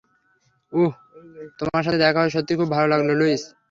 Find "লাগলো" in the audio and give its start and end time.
2.87-3.13